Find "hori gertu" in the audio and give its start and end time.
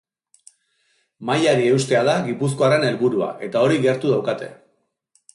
3.67-4.15